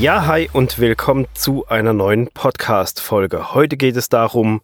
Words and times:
Ja, 0.00 0.26
hi 0.26 0.48
und 0.52 0.78
willkommen 0.78 1.26
zu 1.34 1.66
einer 1.66 1.92
neuen 1.92 2.28
Podcast-Folge. 2.28 3.52
Heute 3.52 3.76
geht 3.76 3.96
es 3.96 4.08
darum, 4.08 4.60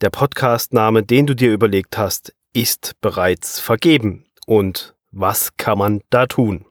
der 0.00 0.10
Podcast-Name, 0.10 1.04
den 1.04 1.24
du 1.24 1.36
dir 1.36 1.52
überlegt 1.52 1.96
hast, 1.96 2.34
ist 2.52 3.00
bereits 3.00 3.60
vergeben. 3.60 4.24
Und 4.44 4.96
was 5.12 5.56
kann 5.56 5.78
man 5.78 6.00
da 6.10 6.26
tun? 6.26 6.66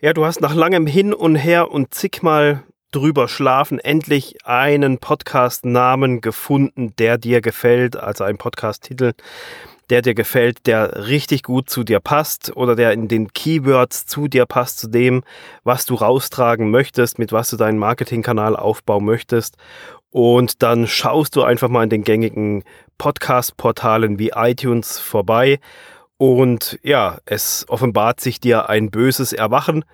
Ja, 0.00 0.12
du 0.12 0.24
hast 0.24 0.40
nach 0.40 0.56
langem 0.56 0.88
Hin 0.88 1.14
und 1.14 1.36
Her 1.36 1.70
und 1.70 1.94
zigmal 1.94 2.64
drüber 2.90 3.28
schlafen 3.28 3.78
endlich 3.78 4.44
einen 4.44 4.98
Podcast-Namen 4.98 6.20
gefunden, 6.20 6.96
der 6.98 7.16
dir 7.16 7.42
gefällt, 7.42 7.96
also 7.96 8.24
ein 8.24 8.38
Podcast-Titel, 8.38 9.12
der 9.92 10.00
dir 10.00 10.14
gefällt, 10.14 10.66
der 10.66 11.06
richtig 11.06 11.42
gut 11.42 11.68
zu 11.68 11.84
dir 11.84 12.00
passt 12.00 12.56
oder 12.56 12.74
der 12.74 12.94
in 12.94 13.08
den 13.08 13.30
Keywords 13.34 14.06
zu 14.06 14.26
dir 14.26 14.46
passt, 14.46 14.78
zu 14.78 14.88
dem, 14.88 15.22
was 15.64 15.84
du 15.84 15.96
raustragen 15.96 16.70
möchtest, 16.70 17.18
mit 17.18 17.30
was 17.30 17.50
du 17.50 17.58
deinen 17.58 17.76
Marketingkanal 17.76 18.56
aufbauen 18.56 19.04
möchtest. 19.04 19.58
Und 20.08 20.62
dann 20.62 20.86
schaust 20.86 21.36
du 21.36 21.42
einfach 21.42 21.68
mal 21.68 21.82
in 21.82 21.90
den 21.90 22.04
gängigen 22.04 22.64
Podcast-Portalen 22.96 24.18
wie 24.18 24.30
iTunes 24.34 24.98
vorbei. 24.98 25.60
Und 26.16 26.78
ja, 26.82 27.18
es 27.26 27.66
offenbart 27.68 28.18
sich 28.18 28.40
dir 28.40 28.70
ein 28.70 28.90
böses 28.90 29.34
Erwachen, 29.34 29.84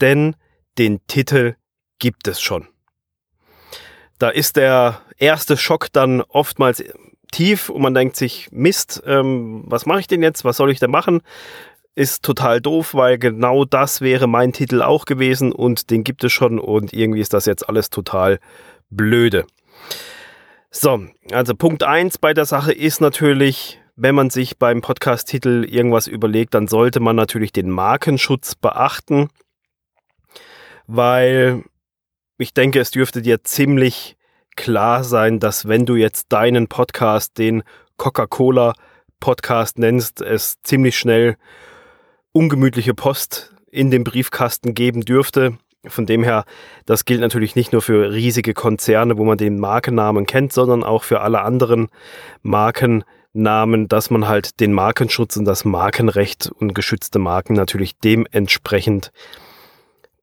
denn 0.00 0.34
den 0.78 1.06
Titel 1.08 1.56
gibt 1.98 2.26
es 2.26 2.40
schon. 2.40 2.68
Da 4.18 4.30
ist 4.30 4.56
der 4.56 5.02
erste 5.18 5.58
Schock 5.58 5.88
dann 5.92 6.22
oftmals 6.22 6.82
tief 7.32 7.68
und 7.68 7.82
man 7.82 7.94
denkt 7.94 8.16
sich, 8.16 8.48
Mist, 8.52 9.02
ähm, 9.06 9.64
was 9.66 9.86
mache 9.86 10.00
ich 10.00 10.06
denn 10.06 10.22
jetzt? 10.22 10.44
Was 10.44 10.56
soll 10.56 10.70
ich 10.70 10.78
denn 10.78 10.90
machen? 10.90 11.22
Ist 11.94 12.22
total 12.22 12.60
doof, 12.60 12.94
weil 12.94 13.18
genau 13.18 13.64
das 13.64 14.00
wäre 14.00 14.28
mein 14.28 14.52
Titel 14.52 14.82
auch 14.82 15.04
gewesen 15.04 15.52
und 15.52 15.90
den 15.90 16.04
gibt 16.04 16.22
es 16.22 16.32
schon 16.32 16.58
und 16.58 16.92
irgendwie 16.92 17.20
ist 17.20 17.34
das 17.34 17.46
jetzt 17.46 17.68
alles 17.68 17.90
total 17.90 18.38
blöde. 18.88 19.44
So, 20.70 21.04
also 21.32 21.54
Punkt 21.54 21.82
1 21.82 22.18
bei 22.18 22.32
der 22.32 22.46
Sache 22.46 22.72
ist 22.72 23.00
natürlich, 23.00 23.80
wenn 23.96 24.14
man 24.14 24.30
sich 24.30 24.58
beim 24.58 24.80
Podcast-Titel 24.80 25.66
irgendwas 25.68 26.06
überlegt, 26.06 26.54
dann 26.54 26.66
sollte 26.66 27.00
man 27.00 27.16
natürlich 27.16 27.52
den 27.52 27.68
Markenschutz 27.68 28.54
beachten, 28.54 29.28
weil 30.86 31.64
ich 32.38 32.54
denke, 32.54 32.80
es 32.80 32.90
dürfte 32.90 33.20
dir 33.20 33.44
ziemlich 33.44 34.16
klar 34.56 35.04
sein, 35.04 35.40
dass 35.40 35.68
wenn 35.68 35.86
du 35.86 35.96
jetzt 35.96 36.32
deinen 36.32 36.68
Podcast 36.68 37.38
den 37.38 37.62
Coca-Cola 37.96 38.74
Podcast 39.20 39.78
nennst, 39.78 40.20
es 40.20 40.60
ziemlich 40.62 40.98
schnell 40.98 41.36
ungemütliche 42.32 42.94
Post 42.94 43.54
in 43.70 43.90
dem 43.90 44.04
Briefkasten 44.04 44.74
geben 44.74 45.02
dürfte. 45.02 45.58
Von 45.86 46.06
dem 46.06 46.22
her, 46.22 46.44
das 46.86 47.04
gilt 47.04 47.20
natürlich 47.20 47.56
nicht 47.56 47.72
nur 47.72 47.82
für 47.82 48.12
riesige 48.12 48.54
Konzerne, 48.54 49.18
wo 49.18 49.24
man 49.24 49.38
den 49.38 49.58
Markennamen 49.58 50.26
kennt, 50.26 50.52
sondern 50.52 50.84
auch 50.84 51.04
für 51.04 51.20
alle 51.20 51.42
anderen 51.42 51.88
Markennamen, 52.42 53.88
dass 53.88 54.10
man 54.10 54.28
halt 54.28 54.60
den 54.60 54.72
Markenschutz 54.72 55.36
und 55.36 55.44
das 55.44 55.64
Markenrecht 55.64 56.50
und 56.58 56.74
geschützte 56.74 57.18
Marken 57.18 57.54
natürlich 57.54 57.98
dementsprechend 57.98 59.12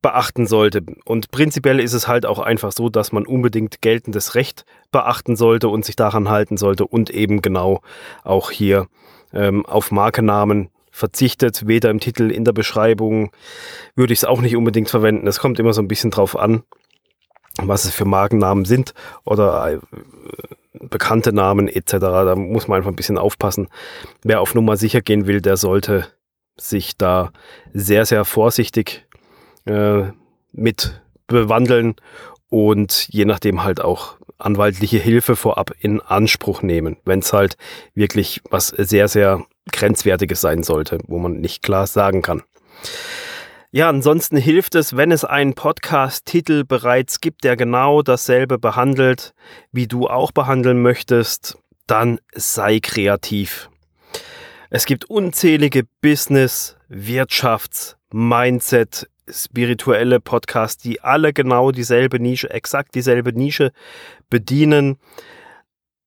beachten 0.01 0.47
sollte. 0.47 0.81
Und 1.05 1.31
prinzipiell 1.31 1.79
ist 1.79 1.93
es 1.93 2.07
halt 2.07 2.25
auch 2.25 2.39
einfach 2.39 2.71
so, 2.71 2.89
dass 2.89 3.11
man 3.11 3.25
unbedingt 3.25 3.81
geltendes 3.81 4.35
Recht 4.35 4.65
beachten 4.91 5.35
sollte 5.35 5.67
und 5.67 5.85
sich 5.85 5.95
daran 5.95 6.29
halten 6.29 6.57
sollte 6.57 6.85
und 6.87 7.09
eben 7.09 7.41
genau 7.41 7.81
auch 8.23 8.51
hier 8.51 8.87
ähm, 9.33 9.65
auf 9.65 9.91
Markennamen 9.91 10.69
verzichtet. 10.91 11.67
Weder 11.67 11.89
im 11.89 11.99
Titel, 11.99 12.31
in 12.31 12.45
der 12.45 12.53
Beschreibung 12.53 13.31
würde 13.95 14.13
ich 14.13 14.19
es 14.19 14.25
auch 14.25 14.41
nicht 14.41 14.55
unbedingt 14.55 14.89
verwenden. 14.89 15.27
Es 15.27 15.39
kommt 15.39 15.59
immer 15.59 15.73
so 15.73 15.81
ein 15.81 15.87
bisschen 15.87 16.11
drauf 16.11 16.37
an, 16.37 16.63
was 17.57 17.85
es 17.85 17.91
für 17.91 18.05
Markennamen 18.05 18.65
sind 18.65 18.93
oder 19.25 19.73
äh, 19.73 19.79
bekannte 20.73 21.33
Namen 21.33 21.67
etc. 21.67 21.91
Da 21.99 22.35
muss 22.35 22.67
man 22.67 22.77
einfach 22.77 22.91
ein 22.91 22.95
bisschen 22.95 23.17
aufpassen. 23.17 23.67
Wer 24.23 24.39
auf 24.39 24.55
Nummer 24.55 24.77
sicher 24.77 25.01
gehen 25.01 25.27
will, 25.27 25.41
der 25.41 25.57
sollte 25.57 26.07
sich 26.57 26.97
da 26.97 27.31
sehr, 27.73 28.05
sehr 28.05 28.25
vorsichtig 28.25 29.05
äh, 29.69 30.11
mit 30.51 31.01
bewandeln 31.27 31.95
und 32.49 33.07
je 33.09 33.25
nachdem 33.25 33.63
halt 33.63 33.81
auch 33.81 34.17
anwaltliche 34.39 34.97
Hilfe 34.97 35.35
vorab 35.35 35.71
in 35.79 36.01
Anspruch 36.01 36.61
nehmen, 36.61 36.97
wenn 37.05 37.19
es 37.19 37.33
halt 37.33 37.57
wirklich 37.93 38.41
was 38.49 38.69
sehr, 38.69 39.07
sehr 39.07 39.45
Grenzwertiges 39.71 40.41
sein 40.41 40.63
sollte, 40.63 40.99
wo 41.07 41.19
man 41.19 41.39
nicht 41.39 41.61
klar 41.61 41.87
sagen 41.87 42.21
kann. 42.21 42.43
Ja, 43.71 43.87
ansonsten 43.87 44.37
hilft 44.37 44.73
es, 44.73 44.97
wenn 44.97 45.11
es 45.11 45.23
einen 45.23 45.53
Podcast-Titel 45.53 46.63
bereits 46.63 47.21
gibt, 47.21 47.43
der 47.43 47.55
genau 47.55 48.01
dasselbe 48.01 48.57
behandelt, 48.57 49.35
wie 49.71 49.85
du 49.85 50.07
auch 50.07 50.31
behandeln 50.31 50.81
möchtest, 50.81 51.57
dann 51.85 52.19
sei 52.33 52.79
kreativ. 52.79 53.69
Es 54.71 54.85
gibt 54.85 55.05
unzählige 55.05 55.83
Business, 56.01 56.77
Wirtschafts, 56.87 57.97
Mindset, 58.11 59.07
spirituelle 59.31 60.19
Podcasts, 60.19 60.81
die 60.81 61.01
alle 61.01 61.33
genau 61.33 61.71
dieselbe 61.71 62.19
Nische, 62.19 62.49
exakt 62.49 62.95
dieselbe 62.95 63.33
Nische 63.33 63.71
bedienen. 64.29 64.97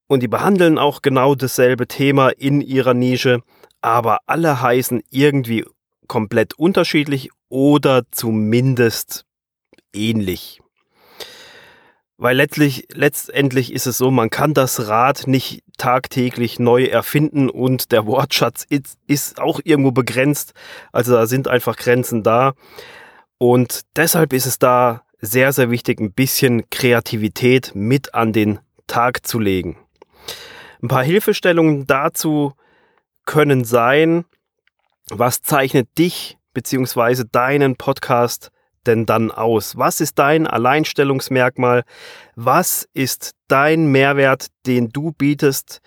Und 0.06 0.22
die 0.22 0.28
behandeln 0.28 0.78
auch 0.78 1.02
genau 1.02 1.34
dasselbe 1.34 1.86
Thema 1.86 2.28
in 2.28 2.60
ihrer 2.60 2.94
Nische, 2.94 3.40
aber 3.80 4.18
alle 4.26 4.60
heißen 4.60 5.02
irgendwie 5.10 5.64
komplett 6.06 6.54
unterschiedlich 6.54 7.30
oder 7.48 8.02
zumindest 8.10 9.24
ähnlich. 9.94 10.60
Weil 12.22 12.36
letztlich, 12.36 12.86
letztendlich 12.92 13.72
ist 13.72 13.86
es 13.86 13.98
so, 13.98 14.12
man 14.12 14.30
kann 14.30 14.54
das 14.54 14.86
Rad 14.86 15.26
nicht 15.26 15.64
tagtäglich 15.76 16.60
neu 16.60 16.84
erfinden 16.84 17.50
und 17.50 17.90
der 17.90 18.06
Wortschatz 18.06 18.64
ist, 18.68 18.96
ist 19.08 19.40
auch 19.40 19.60
irgendwo 19.64 19.90
begrenzt. 19.90 20.52
Also 20.92 21.14
da 21.14 21.26
sind 21.26 21.48
einfach 21.48 21.76
Grenzen 21.76 22.22
da. 22.22 22.52
Und 23.42 23.80
deshalb 23.96 24.32
ist 24.32 24.46
es 24.46 24.60
da 24.60 25.02
sehr, 25.20 25.52
sehr 25.52 25.68
wichtig, 25.68 25.98
ein 25.98 26.12
bisschen 26.12 26.70
Kreativität 26.70 27.72
mit 27.74 28.14
an 28.14 28.32
den 28.32 28.60
Tag 28.86 29.26
zu 29.26 29.40
legen. 29.40 29.76
Ein 30.80 30.86
paar 30.86 31.02
Hilfestellungen 31.02 31.88
dazu 31.88 32.52
können 33.26 33.64
sein, 33.64 34.26
was 35.10 35.42
zeichnet 35.42 35.88
dich 35.98 36.38
bzw. 36.54 37.24
deinen 37.32 37.74
Podcast 37.74 38.52
denn 38.86 39.06
dann 39.06 39.32
aus? 39.32 39.76
Was 39.76 40.00
ist 40.00 40.20
dein 40.20 40.46
Alleinstellungsmerkmal? 40.46 41.82
Was 42.36 42.88
ist 42.94 43.32
dein 43.48 43.86
Mehrwert, 43.86 44.50
den 44.66 44.90
du 44.90 45.10
bietest, 45.10 45.80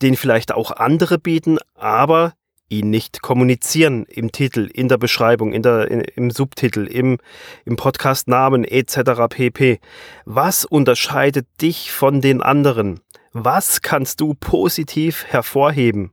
den 0.00 0.14
vielleicht 0.14 0.52
auch 0.52 0.70
andere 0.70 1.18
bieten, 1.18 1.58
aber 1.74 2.34
ihn 2.70 2.88
nicht 2.88 3.20
kommunizieren 3.20 4.06
im 4.06 4.32
Titel, 4.32 4.70
in 4.72 4.88
der 4.88 4.96
Beschreibung, 4.96 5.52
in 5.52 5.62
der, 5.62 5.90
in, 5.90 6.00
im 6.00 6.30
Subtitel, 6.30 6.86
im, 6.86 7.18
im 7.64 7.76
Podcast-Namen 7.76 8.64
etc. 8.64 9.28
pp. 9.28 9.80
Was 10.24 10.64
unterscheidet 10.64 11.46
dich 11.60 11.92
von 11.92 12.20
den 12.20 12.40
anderen? 12.40 13.00
Was 13.32 13.82
kannst 13.82 14.20
du 14.20 14.34
positiv 14.34 15.24
hervorheben? 15.26 16.12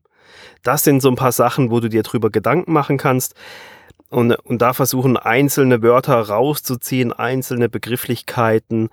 Das 0.63 0.83
sind 0.83 1.01
so 1.01 1.09
ein 1.09 1.15
paar 1.15 1.31
Sachen, 1.31 1.71
wo 1.71 1.79
du 1.79 1.89
dir 1.89 2.03
drüber 2.03 2.29
Gedanken 2.29 2.73
machen 2.73 2.97
kannst 2.97 3.35
und, 4.09 4.33
und 4.33 4.61
da 4.61 4.73
versuchen 4.73 5.17
einzelne 5.17 5.81
Wörter 5.81 6.19
rauszuziehen, 6.19 7.13
einzelne 7.13 7.69
Begrifflichkeiten, 7.69 8.89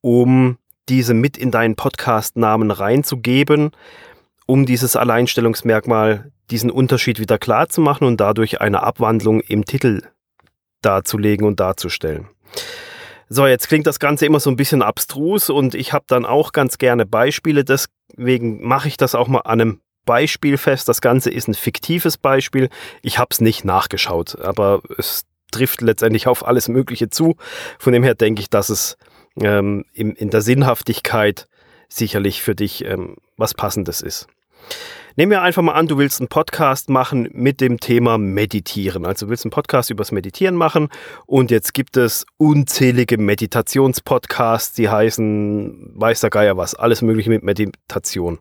um 0.00 0.58
diese 0.88 1.14
mit 1.14 1.36
in 1.36 1.50
deinen 1.50 1.76
Podcast-Namen 1.76 2.70
reinzugeben, 2.70 3.70
um 4.46 4.66
dieses 4.66 4.96
Alleinstellungsmerkmal 4.96 6.32
diesen 6.50 6.70
Unterschied 6.70 7.20
wieder 7.20 7.38
klar 7.38 7.68
zu 7.68 7.80
machen 7.80 8.06
und 8.06 8.20
dadurch 8.20 8.60
eine 8.60 8.82
Abwandlung 8.82 9.40
im 9.40 9.64
Titel 9.64 10.02
darzulegen 10.82 11.46
und 11.46 11.60
darzustellen. 11.60 12.28
So, 13.28 13.46
jetzt 13.46 13.68
klingt 13.68 13.86
das 13.86 13.98
Ganze 13.98 14.24
immer 14.24 14.40
so 14.40 14.50
ein 14.50 14.56
bisschen 14.56 14.82
abstrus 14.82 15.50
und 15.50 15.74
ich 15.74 15.92
habe 15.92 16.06
dann 16.08 16.24
auch 16.24 16.52
ganz 16.52 16.78
gerne 16.78 17.04
Beispiele, 17.04 17.62
deswegen 17.64 18.66
mache 18.66 18.88
ich 18.88 18.96
das 18.96 19.14
auch 19.14 19.28
mal 19.28 19.40
an 19.40 19.60
einem 19.60 19.80
Beispiel 20.06 20.56
fest. 20.56 20.88
Das 20.88 21.02
Ganze 21.02 21.30
ist 21.30 21.48
ein 21.48 21.54
fiktives 21.54 22.16
Beispiel. 22.16 22.70
Ich 23.02 23.18
habe 23.18 23.28
es 23.30 23.42
nicht 23.42 23.66
nachgeschaut, 23.66 24.40
aber 24.40 24.80
es 24.96 25.26
trifft 25.50 25.82
letztendlich 25.82 26.26
auf 26.26 26.46
alles 26.46 26.68
Mögliche 26.68 27.10
zu. 27.10 27.36
Von 27.78 27.92
dem 27.92 28.02
her 28.02 28.14
denke 28.14 28.40
ich, 28.40 28.48
dass 28.48 28.70
es 28.70 28.96
ähm, 29.38 29.84
in, 29.92 30.12
in 30.12 30.30
der 30.30 30.40
Sinnhaftigkeit 30.40 31.46
sicherlich 31.90 32.42
für 32.42 32.54
dich 32.54 32.84
ähm, 32.86 33.16
was 33.36 33.52
Passendes 33.52 34.00
ist. 34.00 34.28
Nehmen 35.18 35.32
wir 35.32 35.42
einfach 35.42 35.62
mal 35.62 35.72
an, 35.72 35.88
du 35.88 35.98
willst 35.98 36.20
einen 36.20 36.28
Podcast 36.28 36.88
machen 36.88 37.28
mit 37.32 37.60
dem 37.60 37.80
Thema 37.80 38.18
Meditieren. 38.18 39.04
Also 39.04 39.26
du 39.26 39.30
willst 39.30 39.44
einen 39.44 39.50
Podcast 39.50 39.90
übers 39.90 40.12
Meditieren 40.12 40.54
machen 40.54 40.90
und 41.26 41.50
jetzt 41.50 41.74
gibt 41.74 41.96
es 41.96 42.24
unzählige 42.36 43.18
Meditationspodcasts, 43.18 44.74
die 44.74 44.88
heißen 44.88 45.90
weiß 45.96 46.20
der 46.20 46.30
Geier 46.30 46.56
was, 46.56 46.76
alles 46.76 47.02
mögliche 47.02 47.30
mit 47.30 47.42
Meditation. 47.42 48.38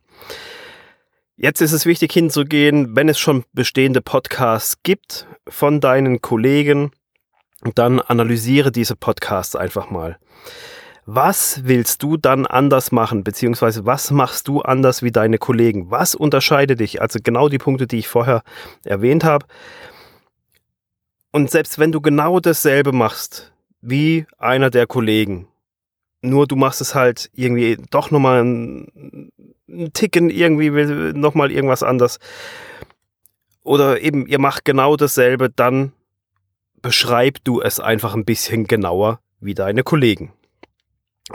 Jetzt 1.35 1.61
ist 1.61 1.71
es 1.71 1.87
wichtig 1.87 2.13
hinzugehen, 2.13 2.95
wenn 2.95 3.09
es 3.09 3.17
schon 3.17 3.43
bestehende 3.53 4.01
Podcasts 4.01 4.83
gibt 4.83 5.25
von 5.49 5.81
deinen 5.81 6.21
Kollegen, 6.21 6.91
dann 7.73 7.99
analysiere 7.99 8.71
diese 8.71 8.95
Podcasts 8.95 9.55
einfach 9.55 9.89
mal. 9.89 10.19
Was 11.09 11.61
willst 11.63 12.03
du 12.03 12.17
dann 12.17 12.45
anders 12.45 12.91
machen, 12.91 13.23
beziehungsweise 13.23 13.85
was 13.85 14.11
machst 14.11 14.49
du 14.49 14.61
anders 14.61 15.03
wie 15.03 15.11
deine 15.13 15.37
Kollegen? 15.37 15.89
Was 15.89 16.15
unterscheidet 16.15 16.81
dich? 16.81 17.01
Also 17.01 17.19
genau 17.23 17.47
die 17.47 17.59
Punkte, 17.59 17.87
die 17.87 17.99
ich 17.99 18.09
vorher 18.09 18.43
erwähnt 18.83 19.23
habe. 19.23 19.45
Und 21.31 21.49
selbst 21.49 21.79
wenn 21.79 21.93
du 21.93 22.01
genau 22.01 22.41
dasselbe 22.41 22.91
machst 22.91 23.53
wie 23.79 24.25
einer 24.37 24.69
der 24.69 24.85
Kollegen, 24.85 25.47
nur 26.21 26.45
du 26.45 26.57
machst 26.57 26.81
es 26.81 26.93
halt 26.93 27.29
irgendwie 27.33 27.77
doch 27.89 28.11
nochmal 28.11 28.41
einen, 28.41 29.31
einen 29.69 29.93
Ticken, 29.93 30.29
irgendwie 30.29 30.69
nochmal 31.17 31.53
irgendwas 31.53 31.83
anders. 31.83 32.19
Oder 33.63 34.01
eben 34.01 34.27
ihr 34.27 34.39
macht 34.39 34.65
genau 34.65 34.97
dasselbe, 34.97 35.49
dann 35.49 35.93
beschreib 36.81 37.41
du 37.45 37.61
es 37.61 37.79
einfach 37.79 38.13
ein 38.13 38.25
bisschen 38.25 38.67
genauer 38.67 39.21
wie 39.39 39.53
deine 39.53 39.83
Kollegen. 39.83 40.33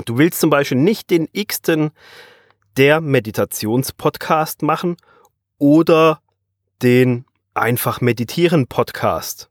Du 0.06 0.16
willst 0.16 0.40
zum 0.40 0.48
Beispiel 0.48 0.78
nicht 0.78 1.10
den 1.10 1.28
x-ten 1.32 1.90
der 2.78 3.02
Meditationspodcast 3.02 4.62
machen 4.62 4.96
oder 5.58 6.20
den 6.82 7.26
einfach 7.52 8.00
meditieren 8.00 8.66
Podcast. 8.66 9.50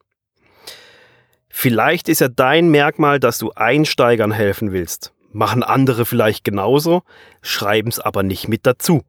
Vielleicht 1.47 2.09
ist 2.09 2.21
ja 2.21 2.27
dein 2.27 2.69
Merkmal, 2.69 3.19
dass 3.19 3.37
du 3.37 3.51
Einsteigern 3.51 4.31
helfen 4.31 4.71
willst. 4.71 5.13
Machen 5.31 5.61
andere 5.61 6.05
vielleicht 6.05 6.43
genauso, 6.43 7.03
schreiben 7.43 7.89
es 7.89 7.99
aber 7.99 8.23
nicht 8.23 8.47
mit 8.47 8.65
dazu. 8.65 9.03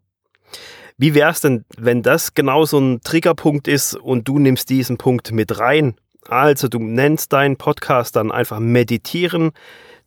Wie 0.98 1.14
wäre 1.14 1.30
es 1.30 1.40
denn, 1.40 1.64
wenn 1.78 2.02
das 2.02 2.34
genau 2.34 2.66
so 2.66 2.78
ein 2.78 3.00
Triggerpunkt 3.00 3.68
ist 3.68 3.94
und 3.94 4.28
du 4.28 4.38
nimmst 4.38 4.68
diesen 4.68 4.98
Punkt 4.98 5.32
mit 5.32 5.58
rein? 5.58 5.94
Also 6.28 6.68
du 6.68 6.78
nennst 6.78 7.32
deinen 7.32 7.56
Podcast 7.56 8.16
dann 8.16 8.30
einfach 8.30 8.58
Meditieren, 8.58 9.52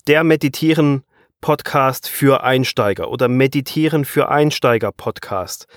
der 0.07 0.23
Meditieren 0.23 1.03
Podcast 1.41 2.09
für 2.09 2.43
Einsteiger 2.43 3.09
oder 3.09 3.27
Meditieren 3.27 4.05
für 4.05 4.29
Einsteiger 4.29 4.91
Podcast 4.91 5.67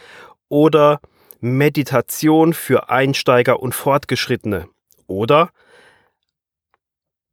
oder 0.48 1.00
Meditation 1.40 2.54
für 2.54 2.90
Einsteiger 2.90 3.60
und 3.60 3.74
Fortgeschrittene 3.74 4.68
oder 5.06 5.50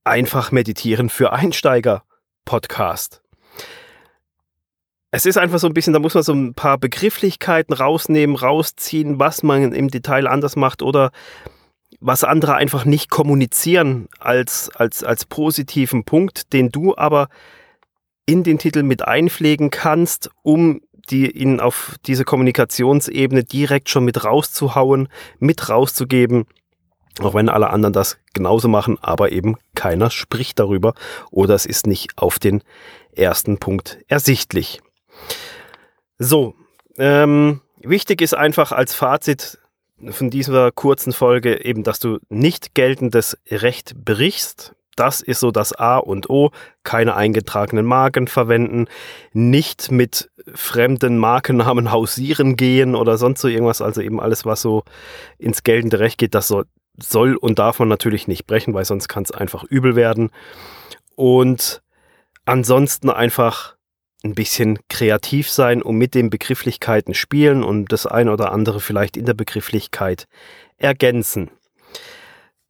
einfach 0.03 0.51
Meditieren 0.51 1.09
für 1.09 1.33
Einsteiger 1.33 2.03
Podcast. 2.45 3.21
Es 5.11 5.25
ist 5.25 5.37
einfach 5.37 5.59
so 5.59 5.67
ein 5.67 5.73
bisschen, 5.73 5.93
da 5.93 5.99
muss 5.99 6.13
man 6.13 6.23
so 6.23 6.33
ein 6.33 6.53
paar 6.53 6.77
Begrifflichkeiten 6.77 7.73
rausnehmen, 7.73 8.35
rausziehen, 8.35 9.17
was 9.17 9.43
man 9.43 9.71
im 9.71 9.87
Detail 9.89 10.27
anders 10.27 10.55
macht 10.55 10.81
oder 10.81 11.11
was 12.01 12.23
andere 12.23 12.55
einfach 12.55 12.85
nicht 12.85 13.09
kommunizieren 13.09 14.09
als, 14.19 14.69
als, 14.75 15.03
als 15.03 15.25
positiven 15.25 16.03
Punkt, 16.03 16.53
den 16.53 16.69
du 16.69 16.95
aber 16.97 17.29
in 18.25 18.43
den 18.43 18.57
Titel 18.57 18.83
mit 18.83 19.07
einpflegen 19.07 19.69
kannst, 19.69 20.29
um 20.41 20.81
die 21.09 21.29
ihn 21.29 21.59
auf 21.59 21.95
diese 22.05 22.25
Kommunikationsebene 22.25 23.43
direkt 23.43 23.89
schon 23.89 24.05
mit 24.05 24.23
rauszuhauen, 24.23 25.07
mit 25.39 25.69
rauszugeben. 25.69 26.45
Auch 27.21 27.33
wenn 27.33 27.47
alle 27.47 27.69
anderen 27.69 27.93
das 27.93 28.17
genauso 28.33 28.67
machen, 28.67 28.97
aber 29.01 29.31
eben 29.31 29.55
keiner 29.75 30.09
spricht 30.09 30.59
darüber 30.59 30.93
oder 31.31 31.55
es 31.55 31.65
ist 31.65 31.87
nicht 31.87 32.17
auf 32.17 32.39
den 32.39 32.61
ersten 33.13 33.57
Punkt 33.57 33.99
ersichtlich. 34.07 34.81
So, 36.17 36.55
ähm, 36.97 37.61
wichtig 37.81 38.21
ist 38.21 38.33
einfach 38.33 38.71
als 38.71 38.93
Fazit 38.93 39.59
von 40.09 40.29
dieser 40.29 40.71
kurzen 40.71 41.13
Folge 41.13 41.63
eben, 41.63 41.83
dass 41.83 41.99
du 41.99 42.19
nicht 42.29 42.75
geltendes 42.75 43.37
Recht 43.49 43.95
brichst, 44.03 44.75
das 44.95 45.21
ist 45.21 45.39
so 45.39 45.51
das 45.51 45.73
A 45.73 45.97
und 45.97 46.29
O. 46.29 46.51
Keine 46.83 47.15
eingetragenen 47.15 47.85
Marken 47.85 48.27
verwenden, 48.27 48.87
nicht 49.33 49.91
mit 49.91 50.31
fremden 50.53 51.17
Markennamen 51.17 51.91
hausieren 51.91 52.55
gehen 52.55 52.95
oder 52.95 53.17
sonst 53.17 53.41
so 53.41 53.47
irgendwas. 53.47 53.81
Also 53.81 54.01
eben 54.01 54.19
alles, 54.19 54.45
was 54.45 54.61
so 54.61 54.83
ins 55.37 55.63
geltende 55.63 55.99
Recht 55.99 56.17
geht, 56.17 56.33
das 56.33 56.47
soll, 56.47 56.65
soll 56.97 57.35
und 57.35 57.59
darf 57.59 57.79
man 57.79 57.89
natürlich 57.89 58.27
nicht 58.27 58.47
brechen, 58.47 58.73
weil 58.73 58.85
sonst 58.85 59.07
kann 59.07 59.23
es 59.23 59.31
einfach 59.31 59.63
übel 59.63 59.95
werden. 59.95 60.31
Und 61.15 61.81
ansonsten 62.45 63.09
einfach 63.09 63.75
ein 64.23 64.33
bisschen 64.33 64.79
kreativ 64.89 65.49
sein 65.49 65.81
und 65.81 65.97
mit 65.97 66.15
den 66.15 66.29
Begrifflichkeiten 66.29 67.13
spielen 67.13 67.63
und 67.63 67.91
das 67.91 68.07
ein 68.07 68.27
oder 68.27 68.51
andere 68.51 68.79
vielleicht 68.79 69.17
in 69.17 69.25
der 69.25 69.35
Begrifflichkeit 69.35 70.27
ergänzen. 70.77 71.51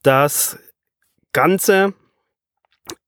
Das 0.04 0.60
Ganze 1.32 1.94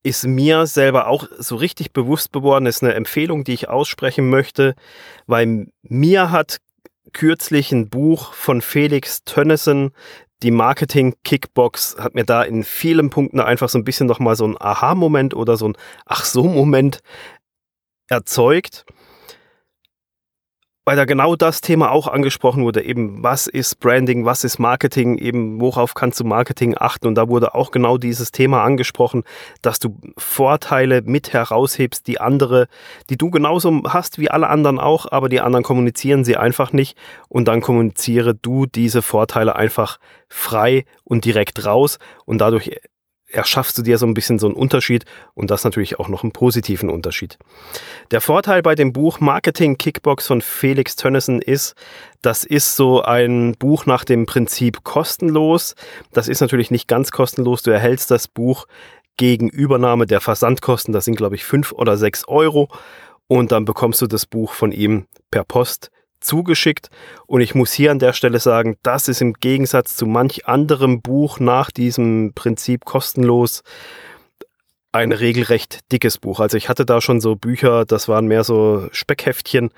ist 0.08 0.26
mir 0.26 0.66
selber 0.68 1.08
auch 1.08 1.28
so 1.38 1.58
richtig 1.58 1.92
bewusst 1.92 2.32
geworden, 2.32 2.66
ist 2.66 2.82
eine 2.82 2.94
Empfehlung, 2.94 3.44
die 3.44 3.54
ich 3.54 3.68
aussprechen 3.68 4.30
möchte, 4.30 4.74
weil 5.26 5.68
mir 5.84 6.32
hat 6.32 6.60
kürzlich 7.12 7.74
ein 7.74 7.90
Buch 7.90 8.34
von 8.34 8.62
Felix 8.62 9.24
Tönnissen, 9.26 9.92
die 10.44 10.52
Marketing 10.52 11.16
Kickbox, 11.24 11.98
hat 12.00 12.16
mir 12.16 12.24
da 12.24 12.44
in 12.44 12.64
vielen 12.64 13.10
Punkten 13.10 13.42
einfach 13.42 13.70
so 13.70 13.78
ein 13.78 13.84
bisschen 13.84 14.08
nochmal 14.08 14.36
so 14.36 14.48
ein 14.48 14.56
Aha-Moment 14.58 15.34
oder 15.34 15.58
so 15.58 15.70
ein 15.70 15.78
Ach 16.06 16.24
so 16.24 16.44
Moment 16.44 17.00
erzeugt 18.08 18.86
weil 20.88 20.96
da 20.96 21.04
genau 21.04 21.36
das 21.36 21.60
Thema 21.60 21.92
auch 21.92 22.08
angesprochen 22.08 22.64
wurde, 22.64 22.82
eben 22.82 23.22
was 23.22 23.48
ist 23.48 23.82
Branding, 23.82 24.24
was 24.24 24.46
ist 24.46 24.58
Marketing, 24.58 25.18
eben 25.18 25.60
worauf 25.60 25.96
kannst 25.96 26.18
du 26.22 26.24
Marketing 26.24 26.78
achten? 26.80 27.08
Und 27.08 27.16
da 27.16 27.28
wurde 27.28 27.56
auch 27.56 27.72
genau 27.72 27.98
dieses 27.98 28.32
Thema 28.32 28.64
angesprochen, 28.64 29.26
dass 29.62 29.80
du 29.80 30.00
Vorteile 30.18 31.02
mit 31.02 31.34
heraushebst, 31.34 32.08
die 32.08 32.22
andere, 32.22 32.70
die 33.10 33.18
du 33.18 33.30
genauso 33.32 33.82
hast 33.86 34.18
wie 34.18 34.32
alle 34.32 34.48
anderen 34.48 34.80
auch, 34.80 35.12
aber 35.12 35.28
die 35.28 35.42
anderen 35.42 35.66
kommunizieren 35.66 36.24
sie 36.24 36.38
einfach 36.38 36.72
nicht. 36.72 36.98
Und 37.28 37.50
dann 37.50 37.60
kommuniziere 37.60 38.34
du 38.34 38.66
diese 38.66 39.02
Vorteile 39.02 39.58
einfach 39.58 39.98
frei 40.30 40.86
und 41.04 41.26
direkt 41.26 41.66
raus. 41.66 42.00
Und 42.24 42.38
dadurch 42.38 42.80
erschaffst 43.30 43.78
du 43.78 43.82
dir 43.82 43.98
so 43.98 44.06
ein 44.06 44.14
bisschen 44.14 44.40
so 44.40 44.48
einen 44.48 44.56
Unterschied 44.56 45.06
und 45.34 45.52
das 45.52 45.64
natürlich 45.64 46.00
auch 46.00 46.08
noch 46.08 46.24
einen 46.24 46.32
positiven 46.32 46.90
Unterschied. 46.90 47.38
Der 48.12 48.22
Vorteil 48.22 48.62
bei 48.62 48.76
dem 48.76 48.94
Buch 48.94 49.20
Marketing 49.20 49.78
Kickbox 49.78 50.28
von 50.28 50.42
Felix 50.42 50.96
Tönnissen 50.96 51.42
ist, 51.42 51.76
das 52.22 52.44
ist 52.46 52.76
so 52.76 53.02
ein 53.02 53.56
Buch 53.60 53.86
nach 53.86 54.06
dem 54.06 54.26
Prinzip 54.26 54.84
kostenlos. 54.84 55.76
Das 56.14 56.28
ist 56.28 56.40
natürlich 56.40 56.72
nicht 56.72 56.88
ganz 56.88 57.12
kostenlos. 57.12 57.64
Du 57.64 57.72
erhältst 57.72 58.12
das 58.12 58.28
Buch 58.28 58.66
gegen 59.18 59.50
Übernahme 59.50 60.06
der 60.06 60.22
Versandkosten. 60.22 60.94
Das 60.94 61.06
sind, 61.06 61.16
glaube 61.16 61.36
ich, 61.36 61.44
fünf 61.44 61.74
oder 61.74 61.98
sechs 61.98 62.28
Euro. 62.28 62.70
Und 63.28 63.52
dann 63.52 63.66
bekommst 63.66 64.02
du 64.02 64.08
das 64.08 64.26
Buch 64.26 64.54
von 64.54 64.72
ihm 64.72 65.06
per 65.32 65.44
Post 65.44 65.92
zugeschickt. 66.20 66.90
Und 67.26 67.42
ich 67.42 67.56
muss 67.56 67.72
hier 67.72 67.92
an 67.92 68.00
der 68.00 68.14
Stelle 68.14 68.40
sagen, 68.40 68.78
das 68.84 69.08
ist 69.08 69.22
im 69.22 69.34
Gegensatz 69.34 69.96
zu 69.96 70.06
manch 70.06 70.48
anderem 70.48 71.02
Buch 71.02 71.40
nach 71.40 71.72
diesem 71.72 72.34
Prinzip 72.34 72.86
kostenlos 72.86 73.64
ein 74.92 75.12
regelrecht 75.12 75.80
dickes 75.92 76.18
Buch. 76.18 76.40
Also 76.40 76.58
ich 76.58 76.70
hatte 76.70 76.86
da 76.86 77.02
schon 77.02 77.20
so 77.20 77.36
Bücher, 77.36 77.86
das 77.86 78.08
waren 78.08 78.26
mehr 78.28 78.44
so 78.44 78.88
Speckheftchen, 78.92 79.70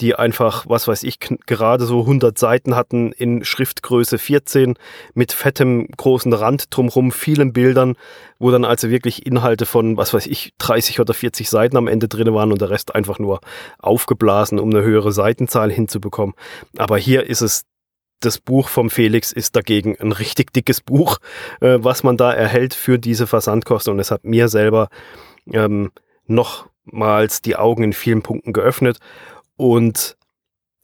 die 0.00 0.14
einfach, 0.14 0.64
was 0.68 0.88
weiß 0.88 1.02
ich, 1.02 1.20
gerade 1.20 1.84
so 1.84 2.00
100 2.00 2.36
Seiten 2.38 2.74
hatten 2.74 3.12
in 3.12 3.44
Schriftgröße 3.44 4.18
14 4.18 4.74
mit 5.12 5.32
fettem 5.32 5.86
großen 5.96 6.32
Rand 6.32 6.74
drumherum, 6.74 7.12
vielen 7.12 7.52
Bildern, 7.52 7.96
wo 8.38 8.50
dann 8.50 8.64
also 8.64 8.90
wirklich 8.90 9.26
Inhalte 9.26 9.66
von, 9.66 9.96
was 9.96 10.14
weiß 10.14 10.26
ich, 10.26 10.54
30 10.58 10.98
oder 10.98 11.14
40 11.14 11.50
Seiten 11.50 11.76
am 11.76 11.86
Ende 11.86 12.08
drin 12.08 12.32
waren 12.32 12.50
und 12.50 12.60
der 12.60 12.70
Rest 12.70 12.94
einfach 12.94 13.18
nur 13.18 13.40
aufgeblasen, 13.78 14.58
um 14.58 14.70
eine 14.70 14.82
höhere 14.82 15.12
Seitenzahl 15.12 15.70
hinzubekommen. 15.70 16.34
Aber 16.78 16.96
hier 16.96 17.26
ist 17.26 17.42
es 17.42 17.64
das 18.24 18.38
Buch 18.38 18.68
vom 18.68 18.90
Felix 18.90 19.32
ist 19.32 19.56
dagegen 19.56 19.96
ein 20.00 20.12
richtig 20.12 20.52
dickes 20.52 20.80
Buch, 20.80 21.18
äh, 21.60 21.78
was 21.80 22.02
man 22.02 22.16
da 22.16 22.32
erhält 22.32 22.74
für 22.74 22.98
diese 22.98 23.26
Versandkosten. 23.26 23.92
Und 23.92 24.00
es 24.00 24.10
hat 24.10 24.24
mir 24.24 24.48
selber 24.48 24.88
ähm, 25.52 25.92
nochmals 26.26 27.42
die 27.42 27.56
Augen 27.56 27.84
in 27.84 27.92
vielen 27.92 28.22
Punkten 28.22 28.52
geöffnet. 28.52 28.98
Und 29.56 30.16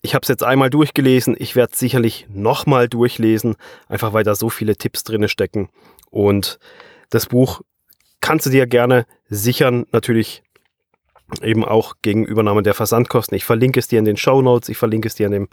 ich 0.02 0.14
habe 0.14 0.22
es 0.22 0.28
jetzt 0.28 0.44
einmal 0.44 0.70
durchgelesen. 0.70 1.36
Ich 1.38 1.56
werde 1.56 1.72
es 1.72 1.78
sicherlich 1.78 2.26
nochmal 2.30 2.88
durchlesen, 2.88 3.56
einfach 3.88 4.12
weil 4.12 4.24
da 4.24 4.34
so 4.34 4.48
viele 4.48 4.76
Tipps 4.76 5.04
drin 5.04 5.28
stecken. 5.28 5.68
Und 6.10 6.58
das 7.10 7.26
Buch 7.26 7.60
kannst 8.20 8.46
du 8.46 8.50
dir 8.50 8.66
gerne 8.66 9.06
sichern. 9.28 9.86
Natürlich 9.92 10.42
eben 11.42 11.64
auch 11.64 11.94
gegen 12.02 12.24
Übernahme 12.24 12.62
der 12.62 12.74
Versandkosten. 12.74 13.36
Ich 13.36 13.44
verlinke 13.44 13.78
es 13.78 13.88
dir 13.88 13.98
in 13.98 14.04
den 14.04 14.16
Show 14.16 14.42
Notes, 14.42 14.68
ich 14.68 14.76
verlinke 14.76 15.08
es 15.08 15.14
dir 15.14 15.26
in 15.26 15.32
dem 15.32 15.48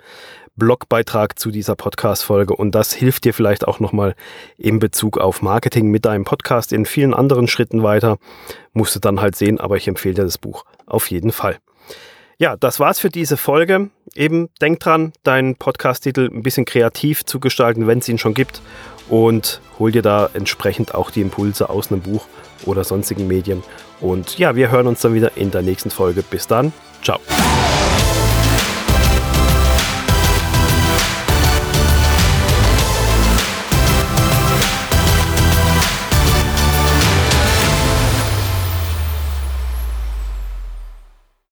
Blogbeitrag 0.55 1.37
zu 1.37 1.51
dieser 1.51 1.75
Podcast-Folge 1.75 2.55
und 2.55 2.73
das 2.73 2.93
hilft 2.93 3.25
dir 3.25 3.33
vielleicht 3.33 3.67
auch 3.67 3.79
nochmal 3.79 4.15
in 4.57 4.79
Bezug 4.79 5.17
auf 5.17 5.41
Marketing 5.41 5.89
mit 5.89 6.05
deinem 6.05 6.23
Podcast 6.23 6.73
in 6.73 6.85
vielen 6.85 7.13
anderen 7.13 7.47
Schritten 7.47 7.83
weiter. 7.83 8.17
Musst 8.73 8.95
du 8.95 8.99
dann 8.99 9.21
halt 9.21 9.35
sehen, 9.35 9.59
aber 9.59 9.77
ich 9.77 9.87
empfehle 9.87 10.15
dir 10.15 10.23
das 10.23 10.37
Buch 10.37 10.65
auf 10.85 11.09
jeden 11.11 11.31
Fall. 11.31 11.57
Ja, 12.39 12.55
das 12.55 12.79
war's 12.79 12.99
für 12.99 13.09
diese 13.09 13.37
Folge. 13.37 13.89
Eben 14.15 14.49
denk 14.61 14.79
dran, 14.79 15.13
deinen 15.23 15.55
Podcast-Titel 15.55 16.29
ein 16.31 16.43
bisschen 16.43 16.65
kreativ 16.65 17.25
zu 17.25 17.39
gestalten, 17.39 17.87
wenn 17.87 17.99
es 17.99 18.09
ihn 18.09 18.19
schon 18.19 18.33
gibt 18.33 18.61
und 19.09 19.61
hol 19.79 19.91
dir 19.91 20.01
da 20.01 20.29
entsprechend 20.33 20.95
auch 20.95 21.11
die 21.11 21.21
Impulse 21.21 21.69
aus 21.69 21.91
einem 21.91 22.01
Buch 22.01 22.25
oder 22.65 22.83
sonstigen 22.83 23.27
Medien. 23.27 23.63
Und 24.01 24.37
ja, 24.37 24.55
wir 24.55 24.71
hören 24.71 24.87
uns 24.87 25.01
dann 25.01 25.13
wieder 25.13 25.37
in 25.37 25.51
der 25.51 25.61
nächsten 25.61 25.89
Folge. 25.89 26.23
Bis 26.23 26.47
dann. 26.47 26.73
Ciao. 27.03 27.19